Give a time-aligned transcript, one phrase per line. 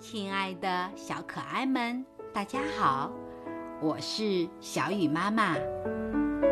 [0.00, 3.12] 亲爱的小可爱们，大家好，
[3.80, 5.54] 我是小雨妈妈。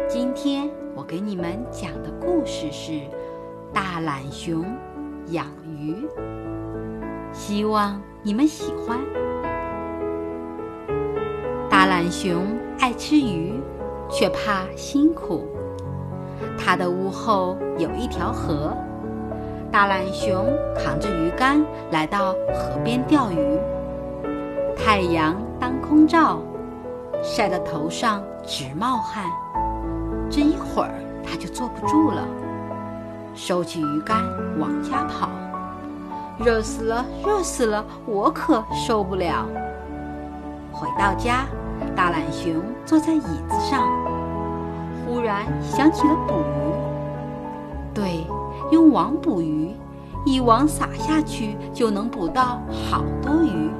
[0.08, 2.92] 今天我给你们讲的故事是
[3.72, 4.64] 《大懒熊
[5.28, 5.92] 养鱼》，
[7.32, 9.00] 希望你们喜欢。
[11.68, 12.46] 大懒熊
[12.78, 13.60] 爱吃鱼，
[14.08, 15.48] 却怕辛苦。
[16.56, 18.72] 它的屋后有一条河。
[19.72, 23.58] 大懒熊扛着鱼竿来到河边钓鱼，
[24.76, 26.40] 太阳当空照，
[27.22, 29.24] 晒得头上直冒汗。
[30.28, 30.92] 这一会儿，
[31.24, 32.22] 他就坐不住了，
[33.34, 34.18] 收起鱼竿
[34.60, 35.30] 往家跑。
[36.38, 39.46] 热死了，热死了，我可受不了。
[40.70, 41.46] 回到家，
[41.96, 43.88] 大懒熊坐在椅子上，
[45.06, 46.74] 忽然想起了捕鱼。
[47.94, 48.26] 对。
[48.72, 49.76] 用网捕鱼，
[50.24, 52.58] 一网撒下去就能捕到
[52.88, 53.70] 好多鱼，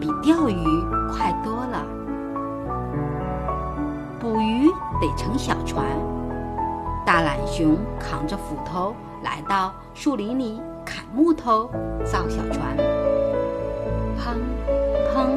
[0.00, 0.64] 比钓鱼
[1.12, 1.84] 快多了。
[4.18, 4.66] 捕鱼
[4.98, 5.84] 得乘小船，
[7.04, 11.70] 大懒熊扛着斧头来到树林里砍木头
[12.02, 12.74] 造小船。
[14.16, 14.38] 砰
[15.12, 15.28] 砰，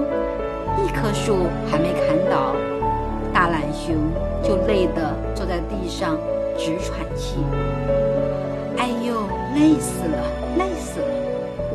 [0.81, 2.55] 一棵树还没砍倒，
[3.33, 3.97] 大懒熊
[4.41, 6.15] 就累得坐在地上
[6.57, 7.39] 直喘气。
[8.83, 10.21] 哎呦，累死了，
[10.57, 11.05] 累死了！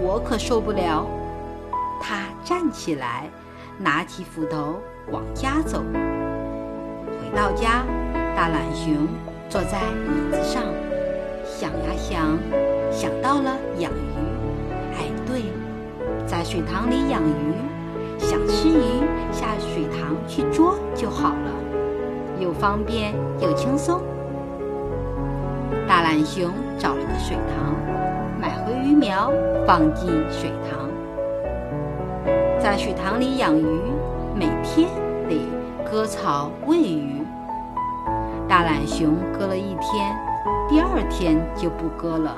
[0.02, 1.06] 我可受不了。
[1.98, 3.30] 他站起来，
[3.78, 4.78] 拿起斧头
[5.10, 5.82] 往家走。
[7.06, 7.82] 回到家，
[8.36, 9.08] 大懒熊
[9.48, 10.62] 坐在椅子上，
[11.46, 12.38] 想呀想，
[12.92, 14.12] 想到了养鱼。
[14.92, 15.44] 哎，对，
[16.26, 17.54] 在水塘里养鱼，
[18.18, 19.00] 想吃鱼
[19.32, 21.50] 下水塘去捉就好了，
[22.38, 24.02] 又方便又轻松。
[25.86, 27.74] 大懒熊找了个水塘，
[28.40, 29.32] 买回鱼苗，
[29.66, 30.88] 放进水塘。
[32.60, 33.80] 在水塘里养鱼，
[34.34, 34.88] 每天
[35.28, 35.40] 得
[35.90, 37.22] 割草喂鱼。
[38.48, 40.16] 大懒熊割了一天，
[40.68, 42.36] 第二天就不割了。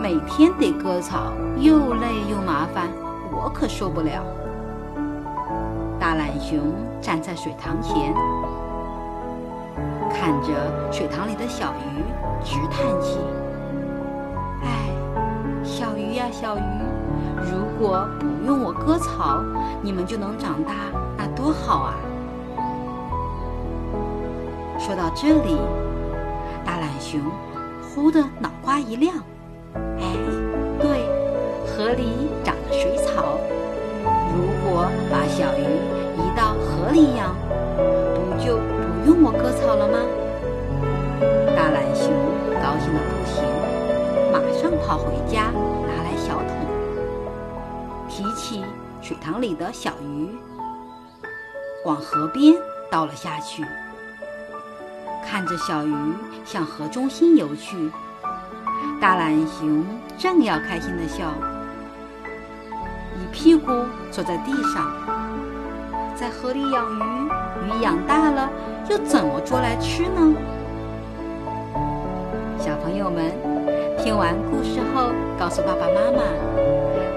[0.00, 2.88] 每天得割草，又累又麻烦，
[3.32, 4.22] 我可受不了。
[5.98, 6.58] 大懒熊
[7.00, 8.14] 站在水塘前。
[10.20, 10.48] 看着
[10.92, 12.04] 水塘里的小鱼，
[12.44, 13.16] 直叹气
[14.62, 14.90] ：“哎，
[15.64, 16.60] 小鱼呀，小鱼，
[17.38, 19.42] 如果不用我割草，
[19.80, 20.74] 你们就能长大，
[21.16, 21.94] 那多好啊！”
[24.78, 25.56] 说到这里，
[26.66, 27.18] 大懒熊
[27.82, 29.14] 忽的脑瓜一亮
[29.74, 30.04] ：“哎，
[30.82, 31.08] 对，
[31.64, 33.38] 河里长了水草，
[34.04, 35.62] 如果把小鱼
[36.18, 37.34] 移到河里养，……”
[39.70, 39.98] 好了吗？
[41.54, 42.12] 大懒熊
[42.60, 43.44] 高兴的不行，
[44.32, 45.52] 马上跑回家，
[45.86, 46.56] 拿来小桶，
[48.08, 48.64] 提起
[49.00, 50.34] 水塘里的小鱼，
[51.84, 52.52] 往河边
[52.90, 53.64] 倒了下去。
[55.24, 55.94] 看着小鱼
[56.44, 57.92] 向河中心游去，
[59.00, 59.86] 大懒熊
[60.18, 61.32] 正要开心的笑，
[63.20, 63.70] 一屁股
[64.10, 64.90] 坐在地上，
[66.16, 67.39] 在河里养鱼。
[67.64, 68.50] 鱼养大了，
[68.88, 70.34] 又怎么捉来吃呢？
[72.58, 73.30] 小朋友们，
[73.98, 76.22] 听完故事后，告诉爸爸妈妈，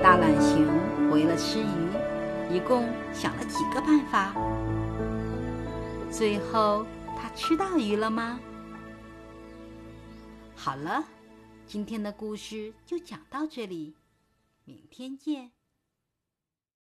[0.02, 0.66] 大懒熊
[1.12, 4.34] 为了吃鱼，一共想了几个办法？
[6.10, 6.86] 最后，
[7.18, 8.40] 他吃到鱼了吗？
[10.56, 11.04] 好了，
[11.66, 13.96] 今天的故事就讲到这里，
[14.66, 15.52] 明天见。